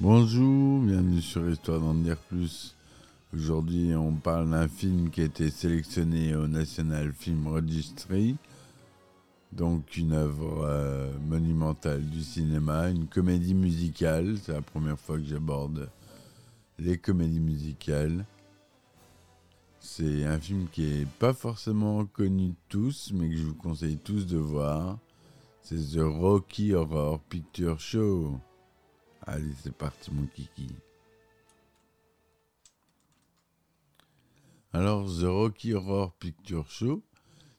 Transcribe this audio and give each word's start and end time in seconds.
Bonjour, 0.00 0.82
bienvenue 0.82 1.22
sur 1.22 1.48
Histoire 1.48 1.80
d'en 1.80 1.94
dire 1.94 2.18
plus. 2.18 2.76
Aujourd'hui, 3.32 3.94
on 3.96 4.12
parle 4.12 4.50
d'un 4.50 4.68
film 4.68 5.08
qui 5.08 5.22
a 5.22 5.24
été 5.24 5.48
sélectionné 5.48 6.36
au 6.36 6.46
National 6.46 7.14
Film 7.14 7.46
Registry, 7.46 8.36
donc 9.50 9.96
une 9.96 10.12
œuvre 10.12 10.66
euh, 10.66 11.10
monumentale 11.26 12.02
du 12.02 12.22
cinéma, 12.22 12.90
une 12.90 13.06
comédie 13.06 13.54
musicale. 13.54 14.36
C'est 14.42 14.52
la 14.52 14.60
première 14.60 14.98
fois 14.98 15.16
que 15.16 15.24
j'aborde 15.24 15.88
les 16.78 16.98
comédies 16.98 17.40
musicales. 17.40 18.26
C'est 19.80 20.26
un 20.26 20.38
film 20.38 20.66
qui 20.70 20.84
est 20.84 21.08
pas 21.18 21.32
forcément 21.32 22.04
connu 22.04 22.48
de 22.48 22.54
tous, 22.68 23.10
mais 23.14 23.30
que 23.30 23.36
je 23.36 23.44
vous 23.44 23.54
conseille 23.54 23.96
tous 23.96 24.26
de 24.26 24.36
voir. 24.36 24.98
C'est 25.66 25.96
The 25.96 26.02
Rocky 26.02 26.74
Horror 26.74 27.20
Picture 27.20 27.80
Show. 27.80 28.38
Allez, 29.22 29.54
c'est 29.62 29.74
parti, 29.74 30.10
mon 30.10 30.26
kiki. 30.26 30.68
Alors, 34.74 35.06
The 35.06 35.22
Rocky 35.22 35.72
Horror 35.72 36.12
Picture 36.18 36.70
Show, 36.70 37.02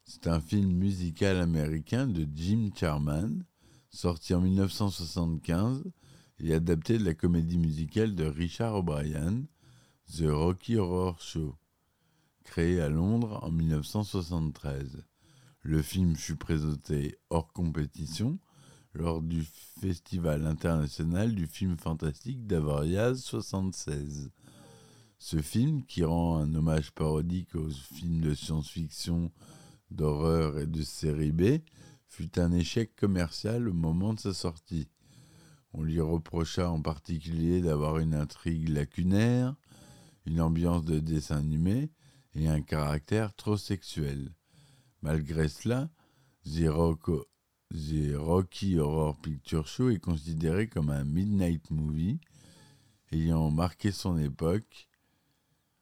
c'est 0.04 0.28
un 0.28 0.40
film 0.40 0.72
musical 0.72 1.38
américain 1.38 2.06
de 2.06 2.28
Jim 2.32 2.70
Charman, 2.76 3.44
sorti 3.90 4.36
en 4.36 4.42
1975 4.42 5.84
et 6.42 6.54
adapté 6.54 7.00
de 7.00 7.06
la 7.06 7.16
comédie 7.16 7.58
musicale 7.58 8.14
de 8.14 8.26
Richard 8.26 8.76
O'Brien, 8.76 9.46
The 10.16 10.26
Rocky 10.28 10.78
Horror 10.78 11.20
Show, 11.20 11.56
créé 12.44 12.80
à 12.82 12.88
Londres 12.88 13.40
en 13.42 13.50
1973. 13.50 15.04
Le 15.68 15.82
film 15.82 16.16
fut 16.16 16.36
présenté 16.36 17.18
hors 17.32 17.52
compétition 17.52 18.38
lors 18.94 19.24
du 19.24 19.44
Festival 19.82 20.46
international 20.46 21.34
du 21.34 21.48
film 21.48 21.76
fantastique 21.76 22.46
d'Avoriaz 22.46 23.16
76. 23.16 24.30
Ce 25.18 25.42
film, 25.42 25.84
qui 25.84 26.04
rend 26.04 26.38
un 26.38 26.54
hommage 26.54 26.92
parodique 26.92 27.56
aux 27.56 27.72
films 27.72 28.22
de 28.22 28.36
science-fiction, 28.36 29.32
d'horreur 29.90 30.60
et 30.60 30.68
de 30.68 30.84
série 30.84 31.32
B, 31.32 31.64
fut 32.10 32.38
un 32.38 32.52
échec 32.52 32.96
commercial 32.96 33.68
au 33.68 33.74
moment 33.74 34.14
de 34.14 34.20
sa 34.20 34.36
sortie. 34.36 34.88
On 35.74 35.82
lui 35.82 36.00
reprocha 36.00 36.70
en 36.70 36.84
particulier 36.84 37.62
d'avoir 37.62 37.98
une 37.98 38.14
intrigue 38.14 38.70
lacunaire, 38.70 39.56
une 40.28 40.42
ambiance 40.42 40.86
de 40.86 41.00
dessin 41.00 41.38
animé 41.38 41.90
et 42.36 42.50
un 42.50 42.62
caractère 42.62 43.34
trop 43.34 43.58
sexuel. 43.58 44.32
Malgré 45.06 45.48
cela, 45.50 45.88
The, 46.46 46.66
Rocky 48.16 48.80
Horror 48.80 49.16
Picture 49.18 49.68
Show 49.68 49.92
est 49.92 50.00
considéré 50.00 50.68
comme 50.68 50.90
un 50.90 51.04
midnight 51.04 51.70
movie 51.70 52.20
ayant 53.12 53.52
marqué 53.52 53.92
son 53.92 54.18
époque. 54.18 54.90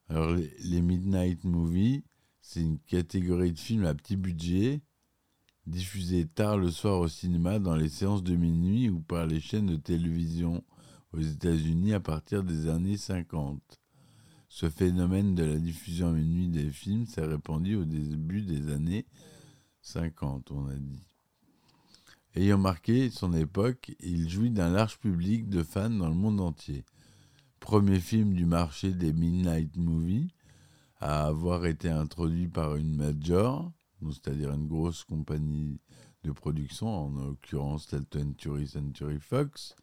Alors 0.09 0.31
les, 0.31 0.53
les 0.65 0.81
midnight 0.81 1.41
movies, 1.45 2.03
c'est 2.41 2.59
une 2.59 2.79
catégorie 2.79 3.53
de 3.53 3.59
films 3.59 3.85
à 3.85 3.93
petit 3.93 4.17
budget 4.17 4.81
diffusés 5.67 6.27
tard 6.27 6.57
le 6.57 6.69
soir 6.69 6.99
au 6.99 7.07
cinéma 7.07 7.59
dans 7.59 7.77
les 7.77 7.87
séances 7.87 8.23
de 8.23 8.35
minuit 8.35 8.89
ou 8.89 8.99
par 8.99 9.25
les 9.25 9.39
chaînes 9.39 9.67
de 9.67 9.77
télévision 9.77 10.65
aux 11.13 11.21
États-Unis 11.21 11.93
à 11.93 12.01
partir 12.01 12.43
des 12.43 12.67
années 12.67 12.97
50. 12.97 13.82
Ce 14.55 14.69
phénomène 14.69 15.33
de 15.33 15.43
la 15.43 15.57
diffusion 15.57 16.09
à 16.09 16.11
minuit 16.11 16.47
des 16.47 16.69
films 16.69 17.07
s'est 17.07 17.25
répandu 17.25 17.75
au 17.75 17.85
début 17.85 18.43
des 18.43 18.71
années 18.71 19.07
50, 19.81 20.51
on 20.51 20.67
a 20.67 20.75
dit. 20.75 21.01
Ayant 22.35 22.59
marqué 22.59 23.09
son 23.09 23.33
époque, 23.33 23.95
il 23.99 24.29
jouit 24.29 24.51
d'un 24.51 24.69
large 24.69 24.99
public 24.99 25.49
de 25.49 25.63
fans 25.63 25.89
dans 25.89 26.07
le 26.07 26.13
monde 26.13 26.39
entier. 26.39 26.85
Premier 27.59 27.99
film 27.99 28.35
du 28.35 28.45
marché 28.45 28.91
des 28.91 29.11
Midnight 29.11 29.75
Movies 29.75 30.29
à 30.99 31.25
avoir 31.25 31.65
été 31.65 31.89
introduit 31.89 32.47
par 32.47 32.75
une 32.75 32.95
major, 32.95 33.71
c'est-à-dire 34.03 34.51
une 34.51 34.67
grosse 34.67 35.03
compagnie 35.03 35.79
de 36.23 36.31
production, 36.31 36.89
en 36.89 37.09
l'occurrence 37.09 37.91
la 37.91 38.01
20th 38.01 38.67
Century 38.67 39.19
Fox. 39.19 39.75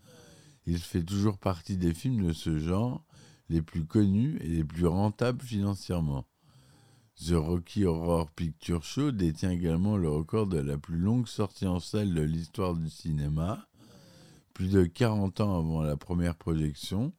Il 0.64 0.78
fait 0.78 1.02
toujours 1.02 1.38
partie 1.38 1.76
des 1.76 1.92
films 1.92 2.25
de 2.25 2.32
ce 2.32 2.60
genre 2.60 3.04
les 3.50 3.62
plus 3.62 3.84
connus 3.84 4.38
et 4.41 4.49
les 4.49 4.65
plus 4.65 4.87
rentables 4.87 5.43
financièrement. 5.43 6.25
The 7.21 7.33
Rocky 7.33 7.84
Horror 7.84 8.31
Picture 8.31 8.83
Show 8.83 9.11
détient 9.11 9.50
également 9.50 9.99
le 9.99 10.09
record 10.09 10.47
de 10.47 10.59
la 10.59 10.78
plus 10.78 10.97
longue 10.97 11.27
sortie 11.27 11.66
en 11.66 11.81
salle 11.81 12.15
de 12.15 12.22
l'histoire 12.22 12.75
du 12.75 12.88
cinéma. 12.88 13.66
Plus 14.55 14.71
de 14.71 14.84
40 14.84 15.41
ans 15.41 15.59
avant 15.59 15.83
la 15.83 15.97
première 15.97 16.37
projection, 16.37 17.12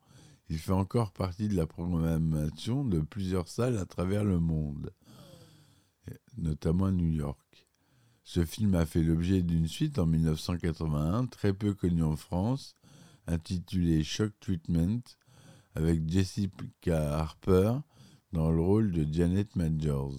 il 0.49 0.57
fait 0.57 0.71
encore 0.71 1.11
partie 1.11 1.49
de 1.49 1.55
la 1.55 1.67
programmation 1.67 2.85
de 2.85 2.99
plusieurs 2.99 3.47
salles 3.47 3.77
à 3.77 3.85
travers 3.85 4.23
le 4.23 4.39
monde, 4.39 4.91
notamment 6.37 6.85
à 6.85 6.91
New 6.91 7.09
York. 7.09 7.67
Ce 8.23 8.45
film 8.45 8.73
a 8.75 8.85
fait 8.85 9.03
l'objet 9.03 9.41
d'une 9.41 9.67
suite 9.67 9.99
en 9.99 10.05
1981, 10.05 11.25
très 11.27 11.53
peu 11.53 11.73
connue 11.73 12.03
en 12.03 12.15
France, 12.15 12.75
intitulée 13.27 14.03
Shock 14.03 14.31
Treatment, 14.39 15.01
avec 15.75 16.09
Jessica 16.09 17.19
Harper 17.19 17.73
dans 18.31 18.51
le 18.51 18.61
rôle 18.61 18.91
de 18.91 19.11
Janet 19.11 19.55
Majors. 19.55 20.17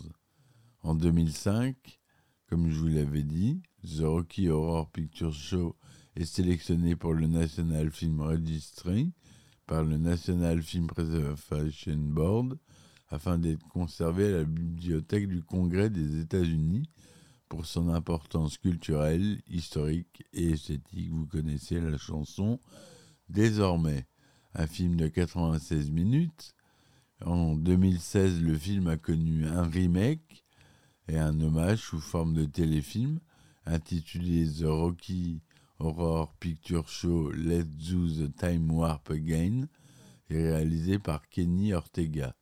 En 0.82 0.94
2005, 0.94 2.00
comme 2.48 2.70
je 2.70 2.78
vous 2.78 2.88
l'avais 2.88 3.22
dit, 3.22 3.62
The 3.84 4.02
Rocky 4.02 4.48
Horror 4.48 4.90
Picture 4.90 5.32
Show 5.32 5.76
est 6.16 6.24
sélectionné 6.24 6.96
pour 6.96 7.14
le 7.14 7.26
National 7.26 7.90
Film 7.90 8.20
Registry 8.20 9.12
par 9.66 9.84
le 9.84 9.96
National 9.96 10.62
Film 10.62 10.86
Preservation 10.86 11.96
Board 11.96 12.58
afin 13.08 13.38
d'être 13.38 13.66
conservé 13.68 14.26
à 14.26 14.38
la 14.38 14.44
bibliothèque 14.44 15.28
du 15.28 15.42
Congrès 15.42 15.90
des 15.90 16.20
États-Unis 16.20 16.88
pour 17.48 17.66
son 17.66 17.90
importance 17.90 18.56
culturelle, 18.56 19.42
historique 19.46 20.24
et 20.32 20.50
esthétique. 20.52 21.10
Vous 21.10 21.26
connaissez 21.26 21.80
la 21.80 21.98
chanson 21.98 22.58
désormais. 23.28 24.06
Un 24.54 24.66
film 24.66 24.96
de 24.96 25.08
96 25.08 25.90
minutes. 25.90 26.54
En 27.24 27.54
2016, 27.54 28.42
le 28.42 28.56
film 28.58 28.88
a 28.88 28.96
connu 28.96 29.46
un 29.46 29.62
remake 29.62 30.44
et 31.08 31.18
un 31.18 31.40
hommage 31.40 31.78
sous 31.80 32.00
forme 32.00 32.34
de 32.34 32.44
téléfilm 32.44 33.20
intitulé 33.64 34.46
The 34.46 34.64
Rocky 34.64 35.40
Horror 35.78 36.34
Picture 36.34 36.88
Show 36.88 37.30
Let's 37.30 37.66
Do 37.90 38.08
the 38.08 38.34
Time 38.36 38.70
Warp 38.72 39.10
Again 39.10 39.68
et 40.30 40.42
réalisé 40.42 40.98
par 40.98 41.28
Kenny 41.28 41.72
Ortega. 41.72 42.34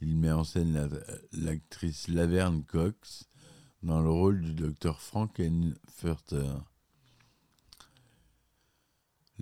Il 0.00 0.16
met 0.16 0.32
en 0.32 0.44
scène 0.44 0.72
la- 0.74 0.88
l'actrice 1.32 2.08
Laverne 2.08 2.62
Cox 2.64 3.28
dans 3.82 4.00
le 4.02 4.10
rôle 4.10 4.40
du 4.42 4.54
docteur 4.54 5.00
Frankenfurter. 5.00 6.52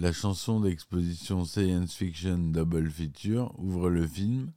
La 0.00 0.12
chanson 0.12 0.61
d'exposition 0.61 1.45
Science 1.45 1.93
Fiction 1.93 2.39
Double 2.39 2.89
Feature 2.89 3.53
ouvre 3.59 3.91
le 3.91 4.06
film 4.06 4.53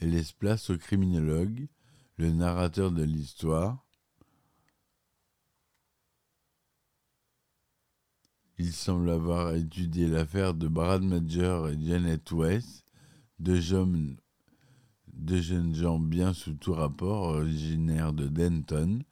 et 0.00 0.06
laisse 0.06 0.32
place 0.32 0.70
au 0.70 0.76
criminologue, 0.76 1.68
le 2.16 2.32
narrateur 2.32 2.90
de 2.90 3.04
l'histoire. 3.04 3.86
Il 8.58 8.72
semble 8.72 9.10
avoir 9.10 9.54
étudié 9.54 10.08
l'affaire 10.08 10.52
de 10.52 10.66
Brad 10.66 11.04
Major 11.04 11.68
et 11.68 11.80
Janet 11.80 12.28
West, 12.32 12.84
deux 13.38 13.60
jeunes, 13.60 14.16
gens 15.74 16.00
bien 16.00 16.32
sous 16.32 16.54
tout 16.54 16.74
rapport, 16.74 17.36
originaires 17.36 18.12
de 18.12 18.26
Denton, 18.26 19.04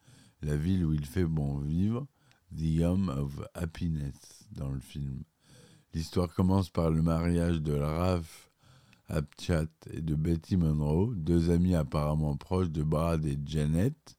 la 0.43 0.57
ville 0.57 0.85
où 0.85 0.93
il 0.93 1.07
fait 1.07 1.27
bon 1.27 1.61
vivre, 1.61 2.09
The 2.57 2.83
Home 2.83 3.09
of 3.09 3.41
Happiness 3.55 4.49
dans 4.51 4.71
le 4.71 4.81
film. 4.81 5.23
L'histoire 5.93 6.33
commence 6.33 6.71
par 6.71 6.91
le 6.91 7.03
mariage 7.03 7.61
de 7.61 7.75
Ralph 7.75 8.53
Apchat 9.09 9.67
et 9.93 10.01
de 10.01 10.15
Betty 10.15 10.57
Monroe, 10.57 11.13
deux 11.17 11.51
amis 11.51 11.75
apparemment 11.75 12.37
proches 12.37 12.71
de 12.71 12.85
Brad 12.85 13.25
et 13.25 13.37
Janet. 13.45 14.17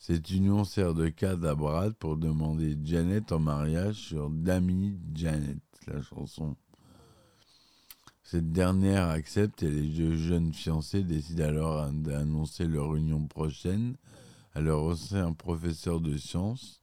Cette 0.00 0.30
union 0.30 0.64
sert 0.64 0.94
de 0.94 1.08
cadre 1.08 1.48
à 1.48 1.54
Brad 1.54 1.94
pour 1.94 2.16
demander 2.16 2.76
Janet 2.82 3.30
en 3.30 3.38
mariage 3.38 3.94
sur 3.94 4.28
Dammy 4.28 4.98
Janet, 5.14 5.58
la 5.86 6.02
chanson. 6.02 6.56
Cette 8.24 8.50
dernière 8.50 9.08
accepte 9.08 9.62
et 9.62 9.70
les 9.70 9.86
deux 9.86 10.16
jeunes 10.16 10.52
fiancés 10.52 11.04
décident 11.04 11.44
alors 11.44 11.90
d'annoncer 11.92 12.66
leur 12.66 12.96
union 12.96 13.26
prochaine 13.26 13.96
à 14.52 14.60
leur 14.60 14.82
ancien 14.82 15.32
professeur 15.32 16.00
de 16.00 16.16
sciences 16.16 16.80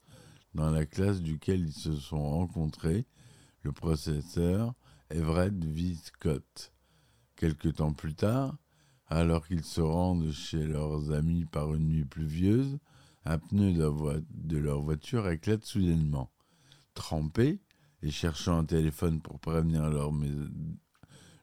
dans 0.54 0.72
la 0.72 0.86
classe 0.86 1.22
duquel 1.22 1.68
ils 1.68 1.74
se 1.74 1.96
sont 1.96 2.24
rencontrés, 2.24 3.06
le 3.66 3.72
professeur 3.72 4.76
Everett 5.10 5.54
V. 5.54 5.96
Scott. 5.96 6.72
Quelque 7.36 7.68
temps 7.68 7.94
plus 7.94 8.14
tard, 8.14 8.56
alors 9.08 9.48
qu'ils 9.48 9.64
se 9.64 9.82
rendent 9.82 10.32
chez 10.32 10.64
leurs 10.64 11.12
amis 11.12 11.46
par 11.46 11.74
une 11.74 11.88
nuit 11.88 12.06
pluvieuse, 12.06 12.78
un 13.26 13.40
pneu 13.40 13.74
de 13.74 14.58
leur 14.58 14.82
voiture 14.82 15.28
éclate 15.28 15.66
soudainement. 15.66 16.32
Trempés 16.94 17.60
et 18.04 18.12
cherchant 18.12 18.60
un 18.60 18.66
téléphone 18.66 19.20
pour 19.20 19.40
prévenir 19.40 19.90
leur, 19.90 20.12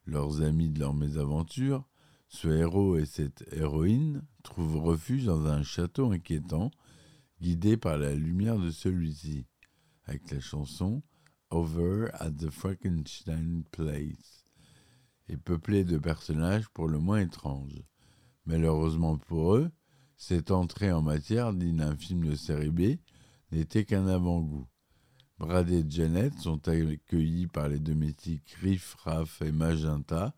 leurs 0.06 0.42
amis 0.42 0.70
de 0.70 0.78
leur 0.78 0.94
mésaventure, 0.94 1.84
ce 2.28 2.48
héros 2.48 2.96
et 2.96 3.04
cette 3.04 3.44
héroïne 3.52 4.22
trouvent 4.44 4.78
refuge 4.78 5.24
dans 5.24 5.44
un 5.46 5.64
château 5.64 6.12
inquiétant, 6.12 6.70
guidé 7.40 7.76
par 7.76 7.98
la 7.98 8.14
lumière 8.14 8.58
de 8.58 8.70
celui-ci, 8.70 9.44
avec 10.04 10.30
la 10.30 10.40
chanson 10.40 11.02
Over 11.52 12.08
at 12.14 12.30
the 12.38 12.48
Frankenstein 12.48 13.64
Place, 13.72 14.46
et 15.28 15.36
peuplé 15.36 15.84
de 15.84 15.98
personnages 15.98 16.66
pour 16.70 16.88
le 16.88 16.98
moins 16.98 17.20
étranges. 17.20 17.84
Malheureusement 18.46 19.18
pour 19.18 19.56
eux, 19.56 19.70
cette 20.16 20.50
entrée 20.50 20.90
en 20.92 21.02
matière 21.02 21.52
digne 21.52 21.76
d'un 21.76 21.94
film 21.94 22.24
de 22.24 22.36
série 22.36 22.70
B 22.70 22.96
n'était 23.50 23.84
qu'un 23.84 24.06
avant-goût. 24.06 24.66
Brad 25.36 25.68
et 25.70 25.84
Janet 25.86 26.32
sont 26.38 26.68
accueillis 26.68 27.48
par 27.48 27.68
les 27.68 27.80
domestiques 27.80 28.56
Riff, 28.62 28.94
Raff 29.00 29.42
et 29.42 29.52
Magenta, 29.52 30.34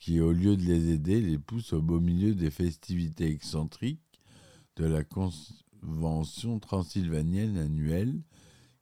qui, 0.00 0.20
au 0.20 0.32
lieu 0.32 0.56
de 0.56 0.64
les 0.64 0.88
aider, 0.88 1.20
les 1.20 1.38
poussent 1.38 1.72
au 1.72 1.82
beau 1.82 2.00
milieu 2.00 2.34
des 2.34 2.50
festivités 2.50 3.30
excentriques 3.30 4.20
de 4.74 4.86
la 4.86 5.04
convention 5.04 6.58
transylvanienne 6.58 7.58
annuelle 7.58 8.24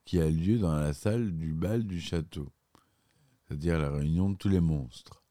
qui 0.07 0.21
a 0.21 0.31
lieu 0.31 0.59
dans 0.59 0.77
la 0.77 0.95
salle 0.95 1.37
du 1.37 1.53
bal 1.53 1.85
du 1.85 2.01
château, 2.01 2.53
c'est-à-dire 3.43 3.79
la 3.79 3.91
réunion 3.91 4.31
de 4.31 4.37
tous 4.37 4.49
les 4.49 4.61
monstres. 4.61 5.25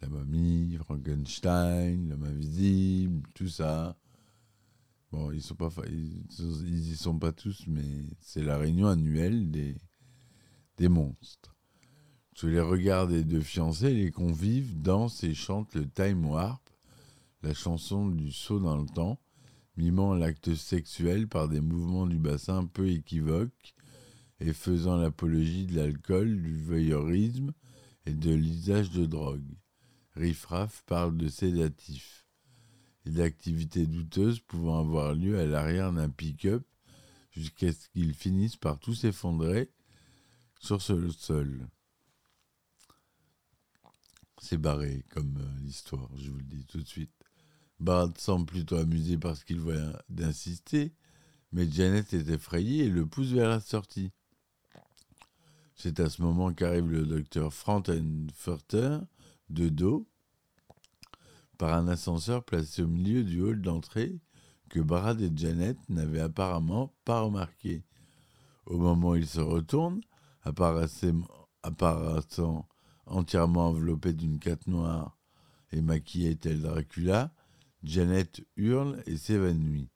La 0.00 0.08
momie, 0.08 0.78
Frankenstein, 0.78 2.08
l'homme 2.08 2.24
invisible, 2.24 3.28
tout 3.34 3.48
ça. 3.48 3.98
Bon, 5.12 5.30
ils 5.30 5.42
sont 5.42 5.54
pas, 5.54 5.68
ils, 5.86 6.90
y 6.92 6.96
sont 6.96 7.18
pas 7.18 7.32
tous, 7.32 7.64
mais 7.66 7.84
c'est 8.20 8.42
la 8.42 8.56
réunion 8.56 8.88
annuelle 8.88 9.50
des, 9.50 9.76
des 10.78 10.88
monstres. 10.88 11.54
Sous 12.34 12.46
les 12.46 12.60
regards 12.60 13.06
des 13.06 13.22
deux 13.22 13.42
fiancés, 13.42 13.92
les 13.92 14.10
convives 14.10 14.80
dansent 14.80 15.22
et 15.24 15.34
chantent 15.34 15.74
le 15.74 15.86
Time 15.86 16.24
Warp, 16.24 16.62
la 17.42 17.52
chanson 17.52 18.08
du 18.08 18.32
saut 18.32 18.60
dans 18.60 18.78
le 18.78 18.86
temps, 18.86 19.20
mimant 19.76 20.14
l'acte 20.14 20.54
sexuel 20.54 21.28
par 21.28 21.48
des 21.48 21.60
mouvements 21.60 22.06
du 22.06 22.16
bassin 22.16 22.64
peu 22.64 22.88
équivoques 22.88 23.74
et 24.40 24.52
faisant 24.52 24.96
l'apologie 24.96 25.66
de 25.66 25.76
l'alcool, 25.76 26.40
du 26.42 26.56
voyeurisme 26.56 27.52
et 28.06 28.12
de 28.12 28.32
l'usage 28.32 28.90
de 28.90 29.06
drogue. 29.06 29.44
Riffraff 30.16 30.82
parle 30.86 31.16
de 31.16 31.28
sédatifs 31.28 32.26
et 33.06 33.10
d'activités 33.10 33.86
douteuses 33.86 34.40
pouvant 34.40 34.80
avoir 34.80 35.14
lieu 35.14 35.38
à 35.38 35.46
l'arrière 35.46 35.92
d'un 35.92 36.08
pick-up 36.08 36.64
jusqu'à 37.30 37.72
ce 37.72 37.88
qu'ils 37.90 38.14
finissent 38.14 38.56
par 38.56 38.78
tout 38.78 38.94
s'effondrer 38.94 39.70
sur 40.58 40.82
ce 40.82 41.10
sol. 41.10 41.68
C'est 44.40 44.58
barré 44.58 45.04
comme 45.10 45.36
euh, 45.38 45.60
l'histoire, 45.62 46.08
je 46.16 46.30
vous 46.30 46.38
le 46.38 46.44
dis 46.44 46.64
tout 46.64 46.80
de 46.80 46.86
suite. 46.86 47.12
Bard 47.78 48.10
semble 48.16 48.46
plutôt 48.46 48.76
amusé 48.76 49.16
parce 49.18 49.44
qu'il 49.44 49.60
voit 49.60 50.02
d'insister, 50.08 50.94
mais 51.52 51.70
Janet 51.70 52.12
est 52.14 52.28
effrayée 52.28 52.86
et 52.86 52.90
le 52.90 53.06
pousse 53.06 53.28
vers 53.28 53.48
la 53.48 53.60
sortie. 53.60 54.12
C'est 55.82 55.98
à 55.98 56.10
ce 56.10 56.20
moment 56.20 56.52
qu'arrive 56.52 56.90
le 56.90 57.06
docteur 57.06 57.54
Frankenfurter 57.54 58.98
de 59.48 59.70
dos 59.70 60.06
par 61.56 61.72
un 61.72 61.88
ascenseur 61.88 62.44
placé 62.44 62.82
au 62.82 62.86
milieu 62.86 63.24
du 63.24 63.40
hall 63.40 63.62
d'entrée 63.62 64.20
que 64.68 64.80
Brad 64.80 65.22
et 65.22 65.32
Janet 65.34 65.78
n'avaient 65.88 66.20
apparemment 66.20 66.92
pas 67.06 67.22
remarqué. 67.22 67.82
Au 68.66 68.76
moment 68.76 69.12
où 69.12 69.16
ils 69.16 69.26
se 69.26 69.40
retournent, 69.40 70.02
apparaissant, 70.42 71.24
entièrement 73.06 73.68
enveloppé 73.68 74.12
d'une 74.12 74.38
cape 74.38 74.66
noire 74.66 75.16
et 75.72 75.80
maquillée 75.80 76.36
tel 76.36 76.60
Dracula, 76.60 77.32
Janet 77.84 78.42
hurle 78.56 79.02
et 79.06 79.16
s'évanouit. 79.16 79.88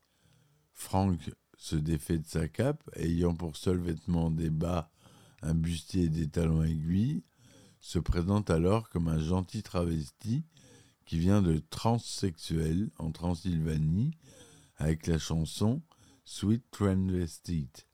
Frank 0.72 1.30
se 1.58 1.76
défait 1.76 2.20
de 2.20 2.26
sa 2.26 2.48
cape, 2.48 2.82
ayant 2.96 3.34
pour 3.34 3.58
seul 3.58 3.76
vêtement 3.76 4.30
des 4.30 4.48
bas, 4.48 4.90
un 5.44 5.54
bustier 5.54 6.04
et 6.04 6.08
des 6.08 6.28
talons 6.28 6.64
aiguilles, 6.64 7.22
se 7.80 7.98
présente 7.98 8.50
alors 8.50 8.88
comme 8.88 9.08
un 9.08 9.18
gentil 9.18 9.62
travesti 9.62 10.44
qui 11.04 11.18
vient 11.18 11.42
de 11.42 11.58
Transsexuel 11.70 12.90
en 12.98 13.12
Transylvanie 13.12 14.12
avec 14.76 15.06
la 15.06 15.18
chanson 15.18 15.82
Sweet 16.24 16.64
Transvestite. 16.70 17.86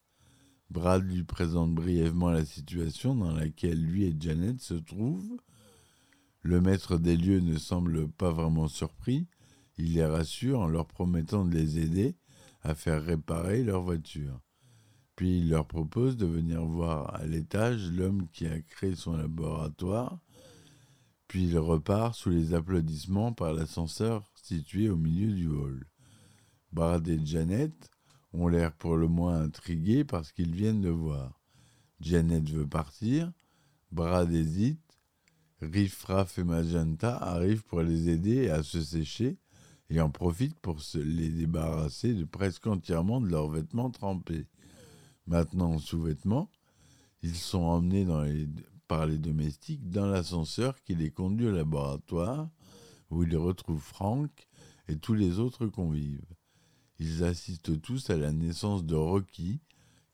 Brad 0.70 1.02
lui 1.02 1.24
présente 1.24 1.74
brièvement 1.74 2.30
la 2.30 2.44
situation 2.44 3.16
dans 3.16 3.32
laquelle 3.32 3.84
lui 3.84 4.04
et 4.04 4.14
Janet 4.18 4.60
se 4.60 4.74
trouvent. 4.74 5.36
Le 6.42 6.60
maître 6.60 6.96
des 6.96 7.16
lieux 7.16 7.40
ne 7.40 7.58
semble 7.58 8.08
pas 8.08 8.30
vraiment 8.30 8.68
surpris. 8.68 9.26
Il 9.76 9.94
les 9.94 10.04
rassure 10.04 10.60
en 10.60 10.68
leur 10.68 10.86
promettant 10.86 11.44
de 11.44 11.52
les 11.52 11.80
aider 11.80 12.14
à 12.62 12.76
faire 12.76 13.02
réparer 13.02 13.64
leur 13.64 13.82
voiture. 13.82 14.40
Puis 15.20 15.40
il 15.40 15.50
leur 15.50 15.66
propose 15.66 16.16
de 16.16 16.24
venir 16.24 16.64
voir 16.64 17.14
à 17.14 17.26
l'étage 17.26 17.90
l'homme 17.92 18.26
qui 18.32 18.46
a 18.46 18.58
créé 18.62 18.94
son 18.94 19.18
laboratoire 19.18 20.18
puis 21.28 21.44
il 21.44 21.58
repart 21.58 22.14
sous 22.14 22.30
les 22.30 22.54
applaudissements 22.54 23.34
par 23.34 23.52
l'ascenseur 23.52 24.24
situé 24.34 24.88
au 24.88 24.96
milieu 24.96 25.30
du 25.30 25.46
hall. 25.46 25.84
Brad 26.72 27.06
et 27.06 27.20
Janet 27.22 27.90
ont 28.32 28.48
l'air 28.48 28.72
pour 28.72 28.96
le 28.96 29.08
moins 29.08 29.42
intrigués 29.42 30.04
parce 30.04 30.32
qu'ils 30.32 30.54
viennent 30.54 30.80
de 30.80 30.88
voir. 30.88 31.38
Janet 32.00 32.48
veut 32.48 32.66
partir, 32.66 33.30
Brad 33.92 34.32
hésite, 34.32 34.80
Riff, 35.60 36.02
Raff 36.04 36.38
et 36.38 36.44
Magenta 36.44 37.14
arrivent 37.18 37.64
pour 37.64 37.82
les 37.82 38.08
aider 38.08 38.48
à 38.48 38.62
se 38.62 38.80
sécher 38.80 39.36
et 39.90 40.00
en 40.00 40.08
profitent 40.08 40.60
pour 40.60 40.80
se 40.80 40.96
les 40.96 41.28
débarrasser 41.28 42.14
de 42.14 42.24
presque 42.24 42.66
entièrement 42.66 43.20
de 43.20 43.28
leurs 43.28 43.50
vêtements 43.50 43.90
trempés. 43.90 44.46
Maintenant 45.26 45.72
en 45.72 45.78
sous-vêtements, 45.78 46.50
ils 47.22 47.36
sont 47.36 47.62
emmenés 47.62 48.06
par 48.88 49.06
les 49.06 49.18
domestiques 49.18 49.88
dans 49.90 50.06
l'ascenseur 50.06 50.82
qui 50.82 50.94
les 50.94 51.10
conduit 51.10 51.46
au 51.48 51.52
laboratoire 51.52 52.48
où 53.10 53.22
ils 53.22 53.36
retrouvent 53.36 53.80
Frank 53.80 54.30
et 54.88 54.96
tous 54.96 55.14
les 55.14 55.38
autres 55.38 55.66
convives. 55.66 56.24
Ils 56.98 57.24
assistent 57.24 57.80
tous 57.80 58.10
à 58.10 58.16
la 58.16 58.32
naissance 58.32 58.84
de 58.84 58.94
Rocky, 58.94 59.60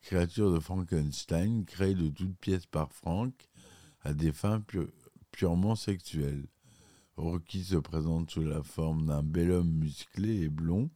créature 0.01 0.53
de 0.53 0.59
Frankenstein 0.59 1.65
créée 1.65 1.95
de 1.95 2.09
toutes 2.09 2.37
pièces 2.37 2.65
par 2.65 2.91
Frank 2.91 3.33
à 4.01 4.13
des 4.13 4.31
fins 4.31 4.63
purement 5.31 5.75
sexuelles. 5.75 6.47
Rocky 7.17 7.63
se 7.63 7.75
présente 7.75 8.31
sous 8.31 8.43
la 8.43 8.61
forme 8.61 9.07
d'un 9.07 9.23
bel 9.23 9.51
homme 9.51 9.71
musclé 9.71 10.43
et 10.43 10.49
blond 10.49 10.89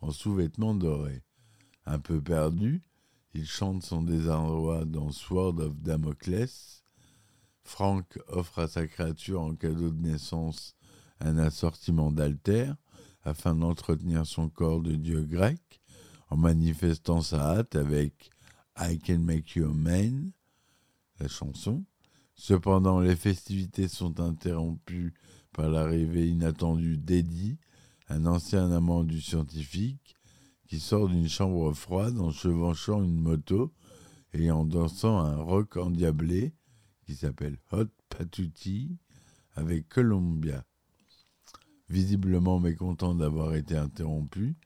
en 0.00 0.10
sous-vêtements 0.10 0.74
dorés. 0.74 1.22
Un 1.86 1.98
peu 1.98 2.20
perdu, 2.20 2.82
il 3.34 3.46
chante 3.46 3.82
son 3.82 4.02
désarroi 4.02 4.84
dans 4.84 5.10
Sword 5.10 5.60
of 5.60 5.80
Damocles 5.80 6.82
Frank 7.62 8.18
offre 8.28 8.58
à 8.58 8.68
sa 8.68 8.86
créature 8.86 9.40
en 9.40 9.54
cadeau 9.54 9.90
de 9.90 10.00
naissance 10.00 10.74
un 11.20 11.38
assortiment 11.38 12.10
d'altères 12.10 12.76
afin 13.22 13.54
d'entretenir 13.54 14.26
son 14.26 14.48
corps 14.48 14.82
de 14.82 14.94
dieu 14.94 15.22
grec 15.22 15.80
en 16.28 16.36
manifestant 16.36 17.22
sa 17.22 17.40
hâte 17.58 17.76
avec 17.76 18.30
I 18.78 18.98
Can 18.98 19.18
Make 19.18 19.54
You 19.54 19.66
a 19.66 19.74
Man, 19.74 20.32
la 21.20 21.28
chanson. 21.28 21.84
Cependant, 22.34 23.00
les 23.00 23.16
festivités 23.16 23.86
sont 23.86 24.18
interrompues 24.18 25.14
par 25.52 25.68
l'arrivée 25.68 26.28
inattendue 26.28 26.96
d'Eddie, 26.96 27.58
un 28.08 28.26
ancien 28.26 28.72
amant 28.72 29.04
du 29.04 29.20
scientifique, 29.20 30.16
qui 30.72 30.80
sort 30.80 31.06
d'une 31.06 31.28
chambre 31.28 31.74
froide 31.74 32.18
en 32.18 32.30
chevanchant 32.30 33.02
une 33.02 33.20
moto 33.20 33.74
et 34.32 34.50
en 34.50 34.64
dansant 34.64 35.18
un 35.18 35.36
rock 35.36 35.76
endiablé 35.76 36.54
qui 37.04 37.14
s'appelle 37.14 37.58
Hot 37.72 37.90
Patootie 38.08 38.96
avec 39.54 39.86
Columbia. 39.90 40.64
Visiblement 41.90 42.58
mécontent 42.58 43.14
d'avoir 43.14 43.54
été 43.54 43.76
interrompu, 43.76 44.56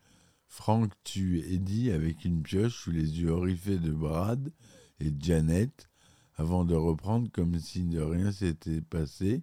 Frank 0.47 0.93
tue 1.03 1.41
Eddie 1.41 1.91
avec 1.91 2.25
une 2.25 2.45
pioche 2.45 2.85
sous 2.85 2.93
les 2.93 3.21
yeux 3.21 3.31
horrifiés 3.31 3.81
de 3.81 3.91
Brad 3.91 4.53
et 5.01 5.13
Janet 5.19 5.89
avant 6.37 6.65
de 6.65 6.77
reprendre 6.77 7.29
comme 7.33 7.59
si 7.59 7.83
de 7.83 8.01
rien 8.01 8.31
s'était 8.31 8.81
passé 8.81 9.43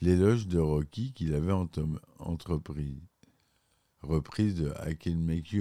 l'éloge 0.00 0.48
de 0.48 0.58
Rocky 0.58 1.12
qu'il 1.12 1.34
avait 1.34 1.52
entrepris. 2.20 3.02
Reprise 4.04 4.54
de 4.54 4.70
I 4.86 5.14
Make. 5.14 5.56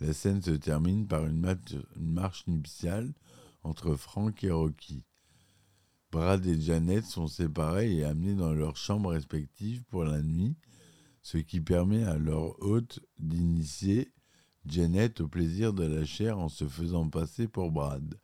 La 0.00 0.12
scène 0.12 0.42
se 0.42 0.50
termine 0.50 1.06
par 1.06 1.26
une, 1.26 1.56
marche 1.96 2.44
nuptiale 2.48 3.12
entre 3.62 3.94
Frank 3.94 4.42
et 4.42 4.50
Rocky. 4.50 5.04
Brad 6.10 6.44
et 6.44 6.60
Janet 6.60 7.04
sont 7.04 7.28
séparés 7.28 7.94
et 7.94 8.04
amenés 8.04 8.34
dans 8.34 8.52
leurs 8.52 8.76
chambres 8.76 9.10
respectives 9.10 9.84
pour 9.84 10.02
la 10.02 10.22
nuit, 10.22 10.56
ce 11.22 11.38
qui 11.38 11.60
permet 11.60 12.02
à 12.02 12.18
leur 12.18 12.60
hôte 12.62 12.98
d'initier 13.20 14.12
Janet 14.66 15.20
au 15.20 15.28
plaisir 15.28 15.72
de 15.72 15.84
la 15.84 16.04
chair 16.04 16.36
en 16.36 16.48
se 16.48 16.66
faisant 16.66 17.08
passer 17.08 17.46
pour 17.46 17.70
Brad. 17.70 18.18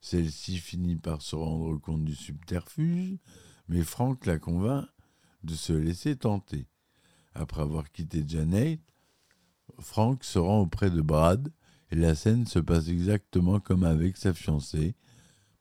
Celle-ci 0.00 0.56
finit 0.56 0.96
par 0.96 1.20
se 1.20 1.36
rendre 1.36 1.76
compte 1.78 2.04
du 2.06 2.14
subterfuge, 2.14 3.18
mais 3.68 3.82
Frank 3.82 4.24
la 4.24 4.38
convainc 4.38 4.86
de 5.42 5.54
se 5.54 5.74
laisser 5.74 6.16
tenter. 6.16 6.66
Après 7.38 7.62
avoir 7.62 7.92
quitté 7.92 8.24
Janet, 8.26 8.80
Frank 9.78 10.24
se 10.24 10.40
rend 10.40 10.60
auprès 10.60 10.90
de 10.90 11.00
Brad 11.00 11.52
et 11.92 11.94
la 11.94 12.16
scène 12.16 12.46
se 12.46 12.58
passe 12.58 12.88
exactement 12.88 13.60
comme 13.60 13.84
avec 13.84 14.16
sa 14.16 14.34
fiancée. 14.34 14.96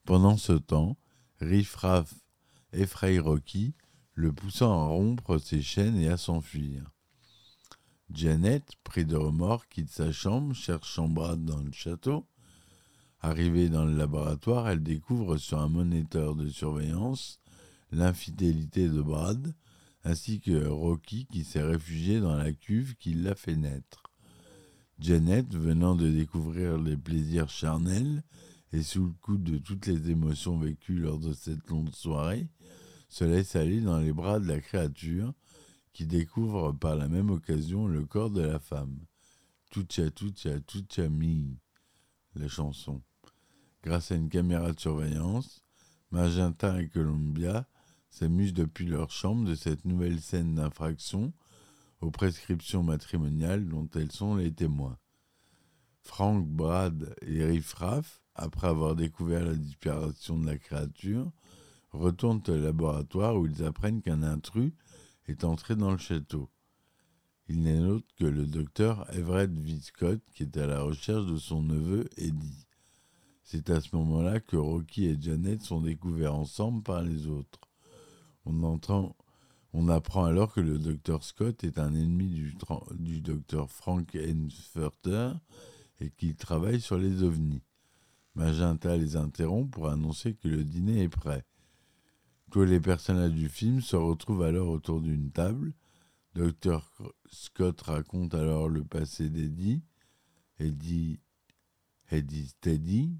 Pendant 0.03 0.37
ce 0.37 0.53
temps, 0.53 0.97
Riff 1.39 1.75
Raff 1.75 2.15
effraie 2.73 3.19
Rocky, 3.19 3.75
le 4.13 4.33
poussant 4.33 4.71
à 4.71 4.87
rompre 4.87 5.37
ses 5.37 5.61
chaînes 5.61 5.97
et 5.97 6.07
à 6.07 6.17
s'enfuir. 6.17 6.89
Janet, 8.09 8.71
pris 8.83 9.05
de 9.05 9.15
remords, 9.15 9.67
quitte 9.67 9.91
sa 9.91 10.11
chambre, 10.11 10.55
cherchant 10.55 11.07
Brad 11.07 11.45
dans 11.45 11.61
le 11.61 11.71
château. 11.71 12.25
Arrivée 13.19 13.69
dans 13.69 13.85
le 13.85 13.95
laboratoire, 13.95 14.67
elle 14.67 14.81
découvre 14.81 15.37
sur 15.37 15.59
un 15.59 15.69
moniteur 15.69 16.35
de 16.35 16.49
surveillance 16.49 17.39
l'infidélité 17.91 18.89
de 18.89 19.01
Brad, 19.01 19.53
ainsi 20.07 20.39
que 20.39 20.65
Rocky 20.67 21.25
qui 21.25 21.43
s'est 21.43 21.61
réfugié 21.61 22.21
dans 22.21 22.37
la 22.37 22.53
cuve 22.53 22.95
qui 22.95 23.13
l'a 23.13 23.35
fait 23.35 23.57
naître. 23.57 24.03
Janet, 24.99 25.53
venant 25.53 25.95
de 25.95 26.09
découvrir 26.09 26.77
les 26.77 26.95
plaisirs 26.95 27.49
charnels 27.49 28.23
et 28.71 28.83
sous 28.83 29.07
le 29.07 29.13
coup 29.21 29.37
de 29.37 29.57
toutes 29.57 29.85
les 29.85 30.09
émotions 30.09 30.57
vécues 30.57 30.99
lors 30.99 31.19
de 31.19 31.33
cette 31.33 31.69
longue 31.69 31.93
soirée, 31.93 32.47
se 33.09 33.25
laisse 33.25 33.57
aller 33.57 33.81
dans 33.81 33.99
les 33.99 34.13
bras 34.13 34.39
de 34.39 34.47
la 34.47 34.61
créature 34.61 35.33
qui 35.91 36.05
découvre 36.05 36.71
par 36.71 36.95
la 36.95 37.09
même 37.09 37.29
occasion 37.29 37.85
le 37.85 38.05
corps 38.05 38.31
de 38.31 38.43
la 38.43 38.59
femme. 38.59 38.97
Tucha 39.71 40.09
tucha 40.09 40.61
tucha 40.61 41.09
mi, 41.09 41.59
la 42.33 42.47
chanson. 42.47 43.01
Grâce 43.83 44.13
à 44.13 44.15
une 44.15 44.29
caméra 44.29 44.71
de 44.71 44.79
surveillance, 44.79 45.65
Magenta 46.11 46.81
et 46.81 46.87
Columbia 46.87 47.67
s'amusent 48.17 48.53
depuis 48.53 48.87
leur 48.87 49.11
chambre 49.11 49.47
de 49.47 49.53
cette 49.53 49.85
nouvelle 49.85 50.19
scène 50.19 50.55
d'infraction 50.55 51.33
aux 52.01 52.09
prescriptions 52.09 52.81
matrimoniales 52.81 53.67
dont 53.67 53.87
elles 53.93 54.11
sont 54.11 54.35
les 54.35 54.51
témoins. 54.51 54.97
Frank, 56.01 56.47
Brad 56.47 57.15
et 57.21 57.45
Riff 57.45 57.73
Raff, 57.73 58.23
après 58.33 58.67
avoir 58.67 58.95
découvert 58.95 59.45
la 59.45 59.53
disparition 59.53 60.39
de 60.39 60.47
la 60.47 60.57
créature, 60.57 61.31
retournent 61.91 62.41
au 62.47 62.57
laboratoire 62.57 63.37
où 63.37 63.45
ils 63.45 63.63
apprennent 63.63 64.01
qu'un 64.01 64.23
intrus 64.23 64.71
est 65.27 65.43
entré 65.43 65.75
dans 65.75 65.91
le 65.91 65.97
château. 65.97 66.49
Il 67.49 67.61
n'est 67.61 67.79
autre 67.79 68.07
que 68.17 68.25
le 68.25 68.47
docteur 68.47 69.07
Everett 69.13 69.51
Viscott 69.51 70.21
qui 70.33 70.43
est 70.43 70.57
à 70.57 70.65
la 70.65 70.81
recherche 70.81 71.27
de 71.27 71.37
son 71.37 71.61
neveu 71.61 72.09
Eddie. 72.17 72.65
C'est 73.43 73.69
à 73.69 73.79
ce 73.79 73.95
moment-là 73.95 74.39
que 74.39 74.57
Rocky 74.57 75.05
et 75.05 75.21
Janet 75.21 75.61
sont 75.61 75.81
découverts 75.81 76.35
ensemble 76.35 76.81
par 76.81 77.03
les 77.03 77.27
autres. 77.27 77.66
On, 79.73 79.89
apprend 79.89 80.25
alors 80.25 80.53
que 80.53 80.61
le 80.61 80.79
docteur 80.79 81.23
Scott 81.23 81.63
est 81.63 81.77
un 81.77 81.93
ennemi 81.93 82.27
du, 82.27 82.55
du 82.93 83.21
docteur 83.21 83.69
Frank 83.69 84.15
Enfurter 84.15 85.33
et 85.99 86.09
qu'il 86.11 86.35
travaille 86.35 86.81
sur 86.81 86.97
les 86.97 87.23
ovnis. 87.23 87.61
Magenta 88.35 88.95
les 88.95 89.15
interrompt 89.15 89.71
pour 89.71 89.89
annoncer 89.89 90.35
que 90.35 90.47
le 90.47 90.63
dîner 90.63 91.03
est 91.03 91.09
prêt. 91.09 91.43
Tous 92.51 92.63
les 92.63 92.79
personnages 92.79 93.33
du 93.33 93.49
film 93.49 93.81
se 93.81 93.95
retrouvent 93.95 94.43
alors 94.43 94.69
autour 94.69 95.01
d'une 95.01 95.31
table. 95.31 95.73
Docteur 96.33 96.89
Scott 97.29 97.81
raconte 97.81 98.33
alors 98.35 98.69
le 98.69 98.83
passé 98.83 99.29
d'Eddie. 99.29 99.81
Eddie, 100.59 101.19
Eddie 102.09 102.53
Teddy, 102.61 103.17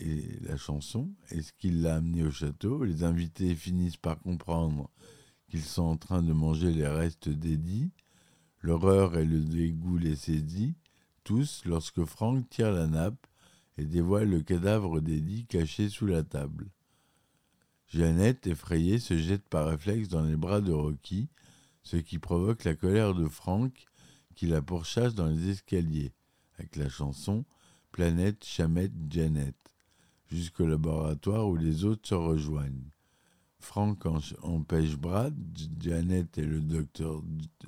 et 0.00 0.38
la 0.42 0.56
chanson 0.56 1.10
est 1.30 1.42
ce 1.42 1.52
qui 1.52 1.70
l'a 1.70 1.96
amené 1.96 2.22
au 2.22 2.30
château. 2.30 2.84
Les 2.84 3.04
invités 3.04 3.54
finissent 3.54 3.96
par 3.96 4.18
comprendre 4.18 4.90
qu'ils 5.48 5.62
sont 5.62 5.82
en 5.82 5.96
train 5.96 6.22
de 6.22 6.32
manger 6.32 6.72
les 6.72 6.86
restes 6.86 7.28
d'Eddie. 7.28 7.90
L'horreur 8.62 9.16
et 9.16 9.24
le 9.24 9.40
dégoût 9.40 9.98
les 9.98 10.16
saisit, 10.16 10.74
tous, 11.24 11.62
lorsque 11.64 12.04
Frank 12.04 12.48
tire 12.48 12.72
la 12.72 12.86
nappe 12.86 13.26
et 13.78 13.84
dévoile 13.84 14.28
le 14.28 14.42
cadavre 14.42 15.00
d'Eddie 15.00 15.46
caché 15.46 15.88
sous 15.88 16.06
la 16.06 16.22
table. 16.22 16.70
Jeannette, 17.88 18.46
effrayée, 18.46 18.98
se 18.98 19.18
jette 19.18 19.48
par 19.48 19.68
réflexe 19.68 20.08
dans 20.08 20.22
les 20.22 20.36
bras 20.36 20.60
de 20.60 20.72
Rocky, 20.72 21.28
ce 21.82 21.96
qui 21.96 22.18
provoque 22.18 22.64
la 22.64 22.74
colère 22.74 23.14
de 23.14 23.26
Frank 23.26 23.86
qui 24.34 24.46
la 24.46 24.62
pourchasse 24.62 25.14
dans 25.14 25.26
les 25.26 25.50
escaliers, 25.50 26.12
avec 26.58 26.76
la 26.76 26.88
chanson 26.88 27.44
Planète 27.90 28.44
Chamette 28.44 28.92
Janet 29.08 29.59
jusqu'au 30.30 30.66
laboratoire 30.66 31.48
où 31.48 31.56
les 31.56 31.84
autres 31.84 32.08
se 32.08 32.14
rejoignent. 32.14 32.90
Frank 33.58 34.06
empêche 34.42 34.96
Brad, 34.96 35.34
Janet 35.78 36.38
et 36.38 36.46
le 36.46 36.60
docteur 36.60 37.22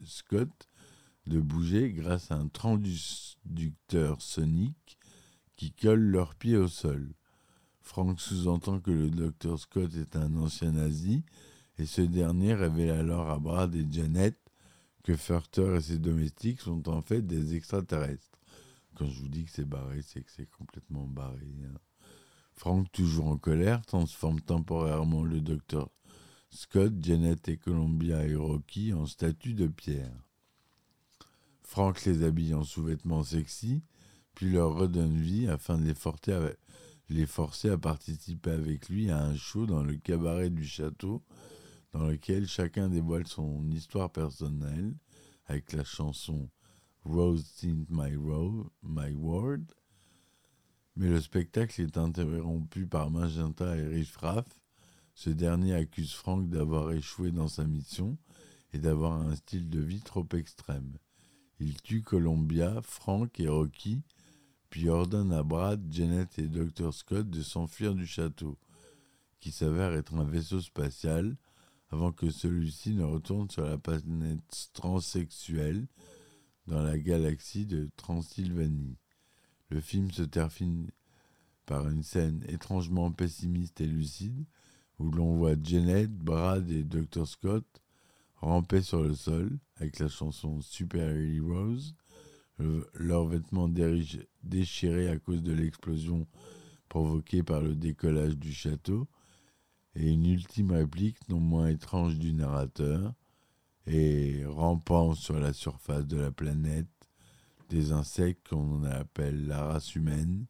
Scott 0.05 0.69
de 1.27 1.41
bouger 1.41 1.93
grâce 1.93 2.31
à 2.31 2.37
un 2.37 2.49
transducteur 2.49 4.23
sonique 4.23 4.99
qui 5.57 5.73
colle 5.73 6.01
leurs 6.01 6.35
pieds 6.35 6.57
au 6.57 6.69
sol. 6.69 7.13
Frank 7.81 8.21
sous-entend 8.21 8.81
que 8.81 8.91
le 8.91 9.11
docteur 9.11 9.59
Scott 9.59 9.95
est 9.95 10.17
un 10.17 10.37
ancien 10.37 10.73
nazi 10.73 11.25
et 11.79 11.87
ce 11.87 12.01
dernier 12.01 12.55
révèle 12.55 12.91
alors 12.91 13.31
à 13.31 13.39
Brad 13.39 13.75
et 13.75 13.87
Janet 13.91 14.37
que 15.05 15.17
Furter 15.17 15.77
et 15.77 15.81
ses 15.81 15.99
domestiques 15.99 16.61
sont 16.61 16.89
en 16.89 17.03
fait 17.03 17.23
des 17.23 17.55
extraterrestres. 17.55 18.31
Quand 18.95 19.07
je 19.07 19.21
vous 19.21 19.29
dis 19.29 19.45
que 19.45 19.51
c'est 19.51 19.69
barré, 19.69 20.03
c'est 20.03 20.23
que 20.23 20.31
c'est 20.31 20.51
complètement 20.51 21.07
barré. 21.07 21.49
Hein. 21.65 21.79
Frank, 22.55 22.91
toujours 22.93 23.27
en 23.27 23.37
colère, 23.37 23.85
transforme 23.87 24.41
temporairement 24.41 25.25
le 25.25 25.41
docteur 25.41 25.91
Scott, 26.51 26.93
Janet 27.01 27.49
et 27.49 27.57
Columbia 27.57 28.27
et 28.27 28.35
Rocky 28.35 28.93
en 28.93 29.07
statues 29.07 29.55
de 29.55 29.67
pierre. 29.67 30.13
Frank 31.63 32.05
les 32.05 32.23
habille 32.23 32.55
en 32.55 32.63
sous-vêtements 32.63 33.25
sexy, 33.25 33.83
puis 34.35 34.53
leur 34.53 34.75
redonne 34.75 35.17
vie 35.17 35.49
afin 35.49 35.79
de 35.79 35.87
les 37.09 37.27
forcer, 37.27 37.71
à, 37.71 37.79
participer 37.79 38.51
avec 38.51 38.91
lui 38.91 39.11
à 39.11 39.23
un 39.23 39.35
show 39.35 39.65
dans 39.65 39.83
le 39.83 39.97
cabaret 39.97 40.51
du 40.51 40.65
château, 40.65 41.23
dans 41.93 42.07
lequel 42.07 42.47
chacun 42.47 42.89
dévoile 42.89 43.27
son 43.27 43.71
histoire 43.71 44.11
personnelle 44.11 44.95
avec 45.47 45.73
la 45.73 45.85
chanson 45.85 46.51
Rose 47.05 47.47
in 47.65 47.87
My, 47.89 48.15
My 48.83 49.15
World 49.15 49.73
mais 50.97 51.09
le 51.09 51.21
spectacle 51.21 51.81
est 51.81 51.97
interrompu 51.97 52.87
par 52.87 53.11
Magenta 53.11 53.77
et 53.77 53.87
Riff 53.87 54.17
Raff. 54.17 54.47
Ce 55.15 55.31
dernier 55.31 55.75
accuse 55.75 56.13
Frank 56.13 56.49
d'avoir 56.49 56.93
échoué 56.93 57.31
dans 57.31 57.49
sa 57.49 57.65
mission 57.65 58.17
et 58.73 58.79
d'avoir 58.79 59.13
un 59.13 59.35
style 59.35 59.69
de 59.69 59.81
vie 59.81 60.01
trop 60.01 60.27
extrême. 60.35 60.97
Il 61.61 61.81
tue 61.81 62.03
Columbia, 62.03 62.81
Frank 62.83 63.39
et 63.39 63.49
Rocky, 63.49 64.03
puis 64.71 64.89
ordonne 64.89 65.33
à 65.33 65.43
Brad, 65.43 65.81
Janet 65.91 66.39
et 66.39 66.49
Dr. 66.49 66.93
Scott 66.93 67.29
de 67.29 67.43
s'enfuir 67.43 67.95
du 67.95 68.07
château, 68.07 68.59
qui 69.39 69.51
s'avère 69.51 69.93
être 69.93 70.15
un 70.15 70.25
vaisseau 70.25 70.61
spatial, 70.61 71.37
avant 71.91 72.11
que 72.11 72.31
celui-ci 72.31 72.95
ne 72.95 73.05
retourne 73.05 73.51
sur 73.51 73.67
la 73.67 73.77
planète 73.77 74.71
transsexuelle 74.73 75.87
dans 76.67 76.83
la 76.83 76.99
galaxie 76.99 77.67
de 77.67 77.91
Transylvanie. 77.97 78.97
Le 79.73 79.81
film 79.81 80.11
se 80.11 80.23
termine 80.23 80.91
par 81.65 81.89
une 81.89 82.03
scène 82.03 82.45
étrangement 82.47 83.11
pessimiste 83.11 83.81
et 83.81 83.87
lucide 83.87 84.45
où 84.99 85.11
l'on 85.11 85.37
voit 85.37 85.55
Janet, 85.63 86.13
Brad 86.13 86.71
et 86.71 86.85
Dr. 86.85 87.27
Scott 87.27 87.65
ramper 88.37 88.83
sur 88.83 89.03
le 89.03 89.15
sol 89.15 89.59
avec 89.77 89.99
la 89.99 90.09
chanson 90.09 90.61
Super 90.61 91.17
Heroes, 91.17 91.95
leurs 92.93 93.25
vêtements 93.25 93.71
déchirés 94.43 95.09
à 95.09 95.19
cause 95.19 95.43
de 95.43 95.55
l'explosion 95.55 96.27
provoquée 96.91 97.43
par 97.43 97.63
le 97.63 97.75
décollage 97.75 98.37
du 98.37 98.53
château, 98.53 99.09
et 99.95 100.11
une 100.11 100.27
ultime 100.27 100.73
réplique 100.73 101.27
non 101.31 101.41
moins 101.41 101.69
étrange 101.69 102.19
du 102.19 102.35
narrateur, 102.35 103.15
et 103.87 104.45
rampant 104.45 105.15
sur 105.15 105.39
la 105.39 105.55
surface 105.55 106.07
de 106.07 106.19
la 106.19 106.31
planète, 106.31 107.02
des 107.73 107.93
insectes 107.93 108.49
qu'on 108.49 108.85
appelle 108.85 109.47
la 109.47 109.65
race 109.65 109.95
humaine, 109.95 110.47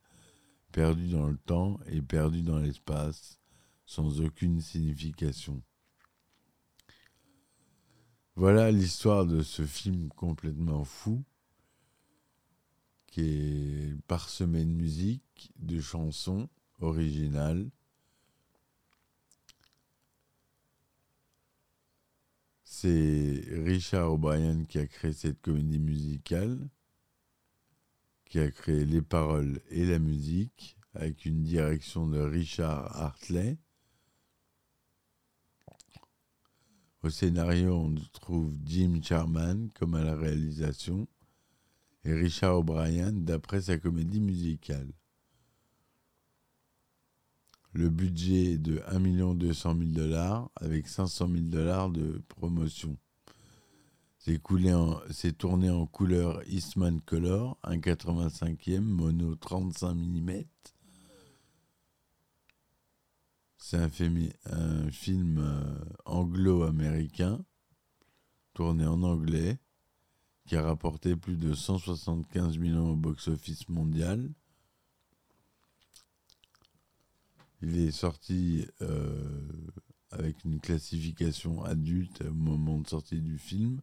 perdus 0.72 1.08
dans 1.08 1.28
le 1.28 1.38
temps 1.38 1.78
et 1.86 2.02
perdus 2.02 2.42
dans 2.42 2.58
l'espace, 2.58 3.38
sans 3.86 4.20
aucune 4.20 4.60
signification. 4.60 5.62
Voilà 8.34 8.70
l'histoire 8.70 9.24
de 9.26 9.42
ce 9.42 9.64
film 9.64 10.08
complètement 10.08 10.84
fou, 10.84 11.22
qui 13.06 13.20
est 13.20 14.02
parsemé 14.08 14.64
de 14.64 14.70
musique, 14.70 15.52
de 15.56 15.80
chansons 15.80 16.48
originales. 16.80 17.70
C'est 22.64 23.44
Richard 23.48 24.14
O'Brien 24.14 24.64
qui 24.64 24.78
a 24.78 24.86
créé 24.86 25.12
cette 25.12 25.40
comédie 25.40 25.78
musicale 25.78 26.58
qui 28.32 28.38
a 28.38 28.50
créé 28.50 28.86
les 28.86 29.02
paroles 29.02 29.60
et 29.68 29.84
la 29.84 29.98
musique, 29.98 30.78
avec 30.94 31.26
une 31.26 31.42
direction 31.42 32.08
de 32.08 32.18
Richard 32.18 32.96
Hartley. 32.96 33.58
Au 37.02 37.10
scénario, 37.10 37.74
on 37.74 37.94
trouve 38.14 38.56
Jim 38.64 39.00
Charman 39.02 39.68
comme 39.74 39.94
à 39.96 40.02
la 40.02 40.16
réalisation 40.16 41.06
et 42.04 42.14
Richard 42.14 42.60
O'Brien 42.60 43.12
d'après 43.12 43.60
sa 43.60 43.76
comédie 43.76 44.22
musicale. 44.22 44.90
Le 47.74 47.90
budget 47.90 48.52
est 48.52 48.58
de 48.58 48.80
1 48.86 49.34
200 49.34 49.76
000 49.76 49.90
dollars 49.90 50.50
avec 50.56 50.88
500 50.88 51.28
000 51.28 51.40
dollars 51.48 51.90
de 51.90 52.22
promotion. 52.28 52.96
C'est 54.24 55.36
tourné 55.36 55.68
en 55.68 55.84
couleur 55.84 56.46
Eastman 56.48 57.00
Color, 57.00 57.58
un 57.64 57.78
85e, 57.78 58.78
mono 58.78 59.34
35 59.34 59.94
mm. 59.94 60.44
C'est 63.58 63.78
un, 63.78 63.90
un, 64.46 64.90
film 64.92 65.38
euh, 65.38 65.74
anglo-américain, 66.04 67.44
tourné 68.54 68.86
en 68.86 69.02
anglais, 69.02 69.58
qui 70.46 70.54
a 70.54 70.62
rapporté 70.62 71.16
plus 71.16 71.36
de 71.36 71.52
175 71.52 72.58
millions 72.58 72.90
au 72.90 72.96
box-office 72.96 73.68
mondial. 73.68 74.30
Il 77.60 77.76
est 77.76 77.90
sorti 77.90 78.68
euh, 78.82 79.40
avec 80.10 80.44
une 80.44 80.60
classification 80.60 81.64
adulte 81.64 82.22
au 82.22 82.34
moment 82.34 82.78
de 82.78 82.86
sortie 82.86 83.20
du 83.20 83.36
film 83.36 83.80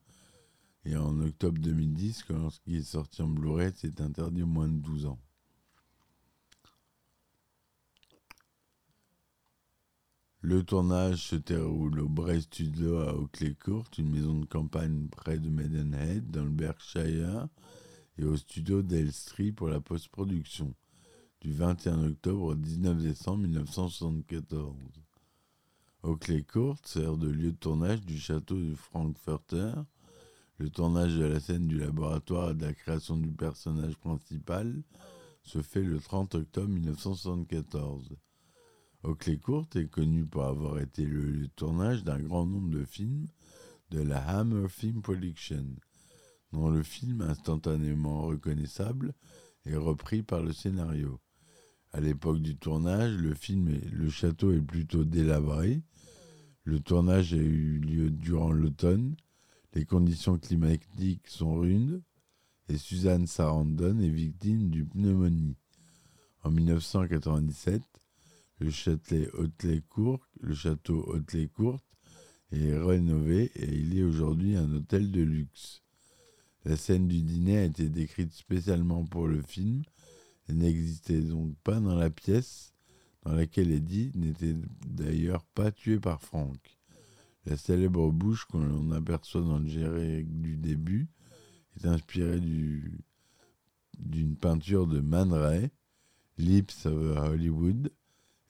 et 0.85 0.95
en 0.95 1.19
octobre 1.19 1.59
2010, 1.59 2.25
lorsqu'il 2.29 2.77
est 2.77 2.83
sorti 2.83 3.21
en 3.21 3.27
Blu-ray, 3.27 3.71
c'est 3.75 4.01
interdit 4.01 4.43
aux 4.43 4.47
moins 4.47 4.67
de 4.67 4.79
12 4.79 5.05
ans. 5.07 5.19
Le 10.41 10.63
tournage 10.63 11.27
se 11.27 11.35
déroule 11.35 11.99
au 11.99 12.07
Bray 12.07 12.41
Studio 12.41 12.99
à 12.99 13.13
Oakley 13.13 13.55
Court, 13.55 13.83
une 13.97 14.09
maison 14.09 14.39
de 14.39 14.45
campagne 14.45 15.09
près 15.09 15.37
de 15.37 15.49
Maidenhead, 15.49 16.31
dans 16.31 16.45
le 16.45 16.49
Berkshire, 16.49 17.49
et 18.17 18.23
au 18.23 18.37
studio 18.37 18.81
d'Elstree 18.81 19.51
pour 19.51 19.67
la 19.67 19.81
post-production, 19.81 20.73
du 21.41 21.51
21 21.51 22.11
octobre 22.11 22.43
au 22.43 22.55
19 22.55 22.97
décembre 22.99 23.39
1974. 23.39 24.75
Oakley 26.03 26.43
Court 26.43 26.77
sert 26.85 27.17
de 27.17 27.27
lieu 27.27 27.51
de 27.51 27.57
tournage 27.57 28.01
du 28.05 28.17
château 28.17 28.55
de 28.55 28.75
Frankfurter, 28.75 29.73
le 30.59 30.69
tournage 30.69 31.15
de 31.15 31.23
la 31.23 31.39
scène 31.39 31.67
du 31.67 31.79
laboratoire 31.79 32.51
et 32.51 32.53
de 32.53 32.65
la 32.65 32.73
création 32.73 33.15
du 33.15 33.31
personnage 33.31 33.95
principal 33.95 34.83
se 35.41 35.61
fait 35.61 35.81
le 35.81 35.99
30 35.99 36.35
octobre 36.35 36.67
1974. 36.67 38.17
Oakley 39.03 39.37
Court 39.37 39.69
est 39.75 39.87
connu 39.87 40.25
pour 40.25 40.43
avoir 40.43 40.79
été 40.79 41.05
le, 41.05 41.47
tournage 41.55 42.03
d'un 42.03 42.19
grand 42.19 42.45
nombre 42.45 42.71
de 42.71 42.83
films 42.83 43.27
de 43.89 44.01
la 44.01 44.19
Hammer 44.19 44.67
Film 44.67 45.01
Production, 45.01 45.65
dont 46.51 46.69
le 46.69 46.83
film 46.83 47.21
instantanément 47.21 48.23
reconnaissable 48.23 49.13
est 49.65 49.77
repris 49.77 50.23
par 50.23 50.43
le 50.43 50.51
scénario. 50.51 51.21
À 51.93 52.01
l'époque 52.01 52.39
du 52.39 52.57
tournage, 52.57 53.13
le 53.13 53.33
film 53.33 53.79
Le 53.93 54.09
château 54.09 54.51
est 54.51 54.61
plutôt 54.61 55.05
délabré. 55.05 55.81
Le 56.65 56.81
tournage 56.81 57.33
a 57.33 57.37
eu 57.37 57.79
lieu 57.79 58.11
durant 58.11 58.51
l'automne 58.51 59.15
les 59.73 59.85
conditions 59.85 60.37
climatiques 60.37 61.27
sont 61.27 61.55
rudes 61.55 62.01
et 62.69 62.77
Suzanne 62.77 63.27
Sarandon 63.27 63.99
est 63.99 64.09
victime 64.09 64.69
d'une 64.69 64.87
pneumonie. 64.87 65.57
En 66.43 66.51
1997, 66.51 67.81
le 68.59 68.71
château 68.71 69.25
Haute-les-Courtes 69.33 70.23
est 72.51 72.77
rénové 72.77 73.51
et 73.55 73.73
il 73.73 73.97
est 73.97 74.03
aujourd'hui 74.03 74.55
un 74.55 74.71
hôtel 74.73 75.11
de 75.11 75.21
luxe. 75.21 75.81
La 76.65 76.75
scène 76.75 77.07
du 77.07 77.21
dîner 77.21 77.59
a 77.59 77.63
été 77.63 77.89
décrite 77.89 78.33
spécialement 78.33 79.05
pour 79.05 79.27
le 79.27 79.41
film 79.41 79.83
et 80.47 80.53
n'existait 80.53 81.21
donc 81.21 81.55
pas 81.63 81.79
dans 81.79 81.95
la 81.95 82.09
pièce 82.09 82.73
dans 83.23 83.33
laquelle 83.33 83.71
Eddie 83.71 84.11
n'était 84.15 84.55
d'ailleurs 84.87 85.45
pas 85.45 85.71
tué 85.71 85.99
par 85.99 86.21
Frank. 86.21 86.78
La 87.45 87.57
célèbre 87.57 88.11
bouche 88.11 88.45
qu'on 88.45 88.91
aperçoit 88.91 89.41
dans 89.41 89.59
le 89.59 89.67
générique 89.67 90.41
du 90.41 90.57
début 90.57 91.07
est 91.77 91.85
inspirée 91.87 92.41
d'une 93.97 94.35
peinture 94.35 94.87
de 94.87 94.99
Man 94.99 95.31
Ray, 95.33 95.69
Lips 96.37 96.85
of 96.85 97.17
Hollywood, 97.17 97.91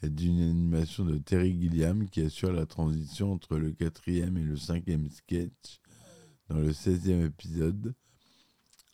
et 0.01 0.09
d'une 0.09 0.41
animation 0.41 1.03
de 1.05 1.17
Terry 1.17 1.59
Gilliam 1.59 2.07
qui 2.07 2.21
assure 2.21 2.53
la 2.53 2.65
transition 2.65 3.33
entre 3.33 3.57
le 3.57 3.71
quatrième 3.71 4.37
et 4.37 4.43
le 4.43 4.55
cinquième 4.55 5.09
sketch 5.09 5.81
dans 6.47 6.59
le 6.59 6.71
16e 6.71 7.25
épisode 7.25 7.93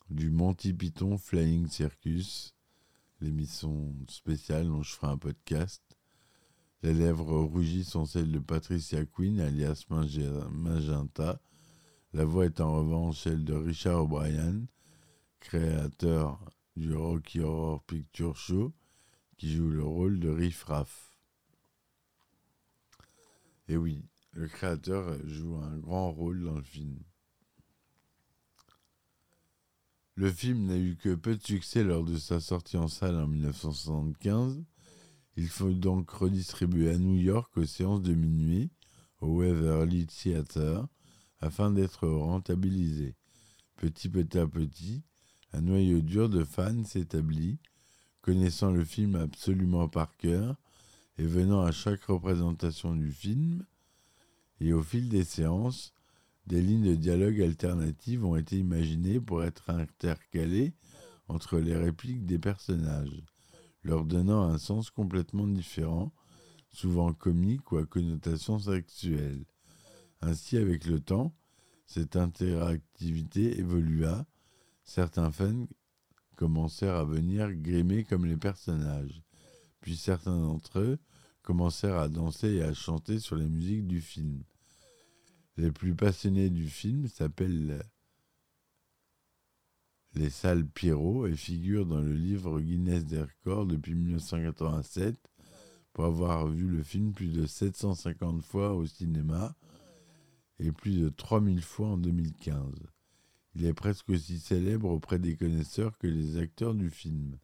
du 0.10 0.30
Monty 0.30 0.74
Python 0.74 1.18
Flying 1.18 1.68
Circus, 1.68 2.56
l'émission 3.22 3.94
spéciale 4.10 4.68
dont 4.68 4.82
je 4.82 4.94
ferai 4.94 5.12
un 5.12 5.18
podcast. 5.18 5.85
Les 6.86 6.94
lèvres 6.94 7.42
rougies 7.42 7.84
sont 7.84 8.06
celles 8.06 8.32
de 8.32 8.38
Patricia 8.38 9.04
Quinn, 9.08 9.40
alias 9.40 9.88
Magenta. 10.52 11.42
La 12.14 12.26
voix 12.26 12.46
est 12.46 12.62
en 12.62 12.76
revanche 12.76 13.22
celle 13.22 13.44
de 13.44 13.56
Richard 13.56 14.04
O'Brien, 14.04 14.68
créateur 15.40 16.40
du 16.76 16.94
Rocky 16.94 17.40
Horror 17.40 17.82
Picture 17.86 18.38
Show, 18.38 18.72
qui 19.36 19.52
joue 19.52 19.68
le 19.68 19.84
rôle 19.84 20.20
de 20.20 20.30
Riff 20.30 20.64
Raff. 20.66 21.18
Et 23.68 23.78
oui, 23.78 24.06
le 24.34 24.48
créateur 24.48 25.18
joue 25.28 25.56
un 25.56 25.80
grand 25.80 26.12
rôle 26.12 26.44
dans 26.44 26.58
le 26.58 26.62
film. 26.62 27.00
Le 30.14 30.32
film 30.32 30.68
n'a 30.68 30.78
eu 30.78 30.98
que 30.98 31.16
peu 31.16 31.36
de 31.36 31.44
succès 31.44 31.84
lors 31.84 32.04
de 32.04 32.16
sa 32.16 32.40
sortie 32.40 32.78
en 32.78 32.88
salle 32.88 33.16
en 33.16 33.26
1975 33.26 34.64
il 35.38 35.48
faut 35.48 35.74
donc 35.74 36.10
redistribuer 36.12 36.90
à 36.92 36.98
New 36.98 37.16
York 37.16 37.56
aux 37.58 37.66
séances 37.66 38.02
de 38.02 38.14
minuit, 38.14 38.72
au 39.20 39.40
Waverly 39.40 40.08
Theater, 40.08 40.88
afin 41.40 41.72
d'être 41.72 42.08
rentabilisé. 42.08 43.16
Petit 43.76 44.10
à 44.38 44.48
petit, 44.48 45.04
un 45.52 45.62
noyau 45.62 46.00
dur 46.00 46.30
de 46.30 46.44
fans 46.44 46.86
s'établit, 46.86 47.60
connaissant 48.22 48.72
le 48.72 48.86
film 48.86 49.16
absolument 49.16 49.90
par 49.90 50.16
cœur 50.16 50.56
et 51.18 51.26
venant 51.26 51.62
à 51.62 51.72
chaque 51.72 52.06
représentation 52.06 52.96
du 52.96 53.12
film. 53.12 53.66
Et 54.62 54.72
au 54.72 54.82
fil 54.82 55.10
des 55.10 55.26
séances, 55.26 55.94
des 56.48 56.62
lignes 56.62 56.90
de 56.90 56.96
dialogue 56.96 57.42
alternatives 57.42 58.24
ont 58.24 58.38
été 58.38 58.58
imaginées 58.58 59.20
pour 59.20 59.44
être 59.44 59.70
intercalées 59.70 60.74
entre 61.28 61.60
les 61.60 61.76
répliques 61.76 62.26
des 62.26 62.40
personnages 62.40 63.24
leur 63.86 64.04
donnant 64.04 64.42
un 64.42 64.58
sens 64.58 64.90
complètement 64.90 65.48
différent, 65.48 66.12
souvent 66.72 67.14
comique 67.14 67.72
ou 67.72 67.78
à 67.78 67.86
connotation 67.86 68.60
sexuelle. 68.60 69.46
Ainsi, 70.22 70.58
avec 70.58 70.86
le 70.86 71.00
temps, 71.00 71.34
cette 71.86 72.16
interactivité 72.16 73.60
évolua. 73.60 74.26
Certains 74.84 75.32
fans 75.32 75.68
commencèrent 76.36 76.96
à 76.96 77.06
venir 77.06 77.54
grimer 77.54 78.04
comme 78.04 78.26
les 78.26 78.38
personnages, 78.38 79.22
puis 79.82 79.96
certains 79.96 80.40
d'entre 80.40 80.80
eux 80.80 80.98
commencèrent 81.44 81.98
à 81.98 82.10
danser 82.10 82.56
et 82.56 82.64
à 82.64 82.74
chanter 82.74 83.20
sur 83.20 83.36
les 83.36 83.48
musiques 83.48 83.88
du 83.88 84.02
film. 84.02 84.44
Les 85.58 85.72
plus 85.72 85.96
passionnés 85.96 86.50
du 86.50 86.68
film 86.68 87.08
s'appellent 87.08 87.84
les 90.16 90.30
salles 90.30 90.66
Pierrot 90.66 91.28
et 91.28 91.36
dans 91.86 92.00
le 92.00 92.14
livre 92.14 92.62
Guinness 92.62 93.06
des 93.06 93.22
records 93.22 93.66
depuis 93.66 93.96
1987 93.96 95.18
pour 95.92 96.06
avoir 96.06 96.48
vu 96.48 96.68
le 96.68 96.84
film 96.84 97.14
plus 97.14 97.28
de 97.28 97.46
750 97.46 98.42
fois 98.42 98.74
au 98.74 98.86
cinéma 98.86 99.56
et 100.60 100.72
plus 100.72 101.00
de 101.00 101.10
3000 101.10 101.62
fois 101.62 101.90
en 101.90 101.98
2015. 101.98 102.74
Il 103.56 103.66
est 103.66 103.74
presque 103.74 104.10
aussi 104.10 104.40
célèbre 104.40 104.90
auprès 104.90 105.20
des 105.20 105.36
connaisseurs 105.36 105.98
que 105.98 106.08
les 106.08 106.38
acteurs 106.38 106.76
du 106.76 106.90
film. 106.90 107.38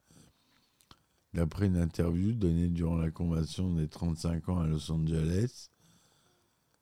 D'après 1.33 1.67
une 1.67 1.77
interview 1.77 2.33
donnée 2.33 2.67
durant 2.67 2.97
la 2.97 3.11
convention 3.11 3.73
des 3.73 3.87
35 3.87 4.49
ans 4.49 4.59
à 4.59 4.67
Los 4.67 4.91
Angeles, 4.91 5.69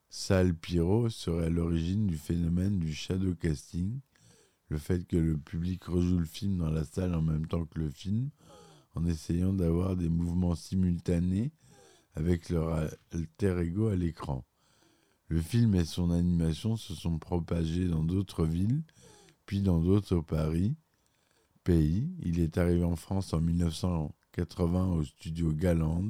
Sal 0.10 0.56
Piro 0.56 1.10
serait 1.10 1.46
à 1.46 1.50
l'origine 1.50 2.08
du 2.08 2.18
phénomène 2.18 2.80
du 2.80 2.94
shadow 2.94 3.36
casting, 3.36 4.00
le 4.70 4.78
fait 4.78 5.06
que 5.06 5.18
le 5.18 5.38
public 5.38 5.84
rejoue 5.86 6.20
le 6.20 6.26
film 6.26 6.58
dans 6.58 6.70
la 6.70 6.84
salle 6.84 7.14
en 7.14 7.22
même 7.22 7.48
temps 7.48 7.66
que 7.66 7.80
le 7.80 7.90
film, 7.90 8.30
en 8.96 9.06
essayant 9.06 9.54
d'avoir 9.54 9.96
des 9.96 10.10
mouvements 10.10 10.56
simultanés 10.56 11.52
avec 12.16 12.50
leur 12.50 12.90
alter 13.12 13.60
ego 13.60 13.88
à 13.88 13.96
l'écran. 13.96 14.46
Le 15.28 15.42
film 15.42 15.76
et 15.76 15.86
son 15.86 16.12
animation 16.12 16.76
se 16.76 16.94
sont 16.96 17.20
propagés 17.20 17.88
dans 17.88 18.04
d'autres 18.04 18.46
villes, 18.46 18.84
puis 19.46 19.62
dans 19.62 19.80
d'autres 19.80 20.22
Paris, 20.22 20.76
pays. 21.64 22.10
Il 22.24 22.40
est 22.40 22.58
arrivé 22.58 22.84
en 22.84 22.96
France 22.96 23.34
en 23.34 23.42
1980 23.42 24.88
au 24.88 25.04
studio 25.04 25.54
Galand, 25.54 26.10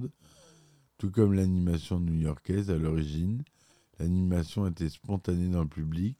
tout 0.97 1.11
comme 1.11 1.33
l'animation 1.33 1.99
new-yorkaise 1.99 2.69
à 2.69 2.77
l'origine. 2.77 3.43
L'animation 3.99 4.67
était 4.67 4.89
spontanée 4.89 5.49
dans 5.49 5.63
le 5.63 5.67
public, 5.67 6.17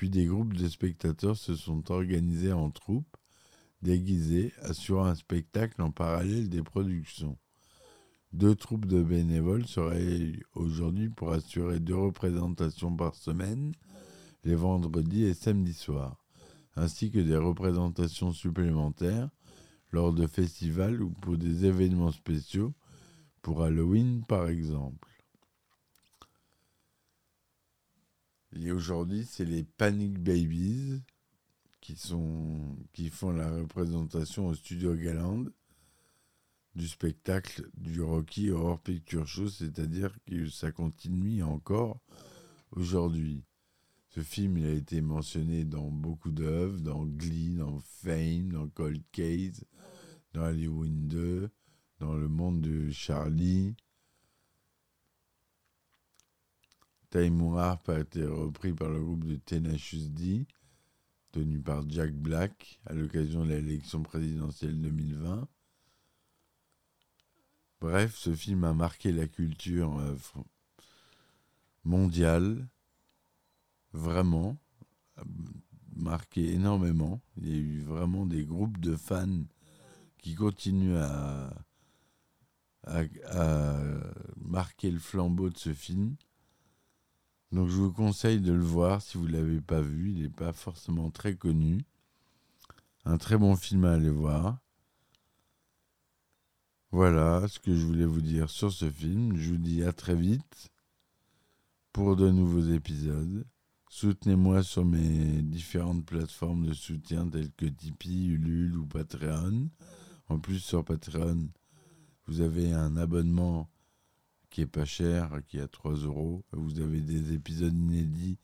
puis 0.00 0.08
des 0.08 0.24
groupes 0.24 0.54
de 0.54 0.66
spectateurs 0.66 1.36
se 1.36 1.54
sont 1.54 1.92
organisés 1.92 2.54
en 2.54 2.70
troupes, 2.70 3.18
déguisés, 3.82 4.50
assurant 4.62 5.04
un 5.04 5.14
spectacle 5.14 5.82
en 5.82 5.90
parallèle 5.90 6.48
des 6.48 6.62
productions. 6.62 7.36
Deux 8.32 8.54
troupes 8.54 8.86
de 8.86 9.02
bénévoles 9.02 9.66
seraient 9.66 10.32
aujourd'hui 10.54 11.10
pour 11.10 11.32
assurer 11.32 11.80
deux 11.80 11.96
représentations 11.96 12.96
par 12.96 13.14
semaine, 13.14 13.74
les 14.44 14.54
vendredis 14.54 15.24
et 15.24 15.34
samedis 15.34 15.74
soirs, 15.74 16.24
ainsi 16.76 17.10
que 17.10 17.18
des 17.18 17.36
représentations 17.36 18.32
supplémentaires 18.32 19.28
lors 19.90 20.14
de 20.14 20.26
festivals 20.26 21.02
ou 21.02 21.10
pour 21.10 21.36
des 21.36 21.66
événements 21.66 22.12
spéciaux, 22.12 22.72
pour 23.42 23.62
Halloween 23.62 24.24
par 24.26 24.48
exemple. 24.48 25.10
Et 28.56 28.72
aujourd'hui, 28.72 29.24
c'est 29.24 29.44
les 29.44 29.62
Panic 29.62 30.18
Babies 30.18 31.02
qui, 31.80 31.96
sont, 31.96 32.76
qui 32.92 33.08
font 33.08 33.30
la 33.30 33.50
représentation 33.50 34.48
au 34.48 34.54
studio 34.54 34.94
Galand 34.94 35.44
du 36.74 36.86
spectacle 36.86 37.68
du 37.74 38.00
Rocky 38.00 38.50
Horror 38.50 38.80
Picture 38.80 39.26
Show, 39.26 39.48
c'est-à-dire 39.48 40.16
que 40.26 40.48
ça 40.48 40.72
continue 40.72 41.42
encore 41.42 42.00
aujourd'hui. 42.72 43.44
Ce 44.08 44.20
film 44.20 44.58
il 44.58 44.66
a 44.66 44.72
été 44.72 45.00
mentionné 45.00 45.64
dans 45.64 45.90
beaucoup 45.90 46.30
d'œuvres, 46.32 46.80
dans 46.80 47.04
Glee, 47.04 47.50
dans 47.50 47.78
Fame, 47.80 48.52
dans 48.52 48.68
Cold 48.68 49.02
Case, 49.12 49.64
dans 50.32 50.42
Halloween 50.42 51.06
2, 51.06 51.50
dans 52.00 52.14
Le 52.14 52.28
Monde 52.28 52.60
de 52.60 52.90
Charlie. 52.90 53.74
Time 57.10 57.42
Warp 57.42 57.88
a 57.88 57.98
été 57.98 58.24
repris 58.24 58.72
par 58.72 58.88
le 58.88 59.02
groupe 59.02 59.24
de 59.24 59.34
Tenacious 59.34 60.08
D, 60.10 60.46
tenu 61.32 61.60
par 61.60 61.88
Jack 61.88 62.12
Black 62.12 62.80
à 62.86 62.94
l'occasion 62.94 63.44
de 63.44 63.50
l'élection 63.50 64.02
présidentielle 64.02 64.80
2020. 64.80 65.48
Bref, 67.80 68.14
ce 68.16 68.32
film 68.32 68.62
a 68.62 68.74
marqué 68.74 69.10
la 69.10 69.26
culture 69.26 69.98
euh, 69.98 70.14
mondiale, 71.82 72.68
vraiment, 73.92 74.56
marqué 75.96 76.52
énormément. 76.52 77.20
Il 77.36 77.48
y 77.48 77.54
a 77.54 77.58
eu 77.58 77.80
vraiment 77.80 78.24
des 78.24 78.44
groupes 78.44 78.78
de 78.78 78.94
fans 78.94 79.44
qui 80.18 80.36
continuent 80.36 80.96
à 80.96 81.50
marquer 84.36 84.92
le 84.92 85.00
flambeau 85.00 85.50
de 85.50 85.58
ce 85.58 85.72
film. 85.72 86.14
Donc 87.52 87.68
je 87.68 87.76
vous 87.76 87.92
conseille 87.92 88.40
de 88.40 88.52
le 88.52 88.62
voir 88.62 89.02
si 89.02 89.18
vous 89.18 89.26
ne 89.26 89.32
l'avez 89.32 89.60
pas 89.60 89.80
vu. 89.80 90.10
Il 90.10 90.22
n'est 90.22 90.28
pas 90.28 90.52
forcément 90.52 91.10
très 91.10 91.34
connu. 91.34 91.84
Un 93.04 93.18
très 93.18 93.36
bon 93.36 93.56
film 93.56 93.84
à 93.84 93.92
aller 93.92 94.10
voir. 94.10 94.58
Voilà 96.92 97.46
ce 97.48 97.58
que 97.58 97.74
je 97.74 97.86
voulais 97.86 98.04
vous 98.04 98.20
dire 98.20 98.50
sur 98.50 98.72
ce 98.72 98.90
film. 98.90 99.36
Je 99.36 99.52
vous 99.52 99.58
dis 99.58 99.82
à 99.82 99.92
très 99.92 100.14
vite 100.14 100.70
pour 101.92 102.16
de 102.16 102.30
nouveaux 102.30 102.72
épisodes. 102.72 103.44
Soutenez-moi 103.88 104.62
sur 104.62 104.84
mes 104.84 105.42
différentes 105.42 106.06
plateformes 106.06 106.66
de 106.66 106.72
soutien 106.72 107.28
telles 107.28 107.50
que 107.52 107.66
Tipeee, 107.66 108.28
Ulule 108.28 108.76
ou 108.76 108.86
Patreon. 108.86 109.68
En 110.28 110.38
plus, 110.38 110.60
sur 110.60 110.84
Patreon, 110.84 111.48
vous 112.26 112.40
avez 112.40 112.72
un 112.72 112.96
abonnement 112.96 113.68
qui 114.50 114.62
est 114.62 114.66
pas 114.66 114.84
cher, 114.84 115.40
qui 115.48 115.58
est 115.58 115.62
à 115.62 115.68
3 115.68 115.94
euros. 115.94 116.44
Vous 116.52 116.80
avez 116.80 117.00
des 117.00 117.32
épisodes 117.32 117.74
inédits 117.74 118.38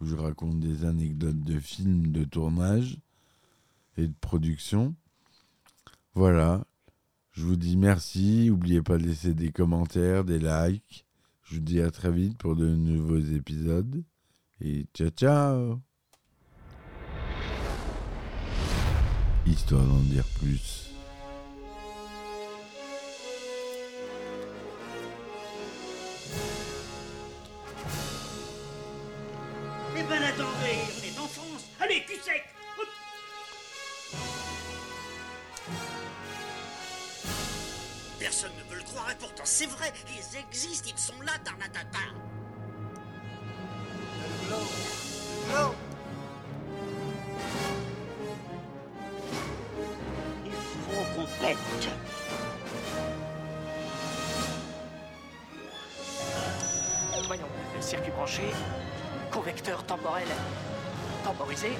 où 0.00 0.06
je 0.06 0.16
raconte 0.16 0.60
des 0.60 0.84
anecdotes 0.84 1.40
de 1.40 1.58
films, 1.58 2.08
de 2.12 2.24
tournage 2.24 2.98
et 3.96 4.08
de 4.08 4.14
production. 4.20 4.94
Voilà, 6.14 6.64
je 7.32 7.44
vous 7.44 7.56
dis 7.56 7.76
merci. 7.76 8.46
N'oubliez 8.48 8.82
pas 8.82 8.98
de 8.98 9.04
laisser 9.04 9.34
des 9.34 9.52
commentaires, 9.52 10.24
des 10.24 10.38
likes. 10.38 11.04
Je 11.42 11.56
vous 11.56 11.60
dis 11.60 11.80
à 11.80 11.90
très 11.90 12.10
vite 12.10 12.38
pour 12.38 12.56
de 12.56 12.68
nouveaux 12.68 13.18
épisodes. 13.18 14.02
Et 14.60 14.86
ciao 14.94 15.10
ciao 15.10 15.80
Histoire 19.46 19.84
d'en 19.84 20.00
dire 20.00 20.24
plus. 20.40 20.83
C'est 39.44 39.66
vrai, 39.66 39.92
ils 40.08 40.38
existent, 40.38 40.90
ils 40.90 40.98
sont 40.98 41.20
là, 41.22 41.32
Tarnatata. 41.44 41.98
Il 50.44 50.52
faut 50.52 51.04
qu'on 51.14 51.26
pète. 51.44 51.58
Voyons, 57.26 57.48
le 57.74 57.82
circuit 57.82 58.10
branché, 58.10 58.42
convecteur 59.30 59.84
temporel 59.84 60.28
temporisé, 61.22 61.70